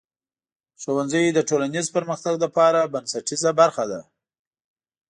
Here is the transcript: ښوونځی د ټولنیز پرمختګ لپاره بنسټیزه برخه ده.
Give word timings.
ښوونځی 0.81 1.23
د 1.33 1.39
ټولنیز 1.49 1.87
پرمختګ 1.95 2.33
لپاره 2.45 2.89
بنسټیزه 2.93 3.51
برخه 3.61 3.83
ده. 3.91 4.01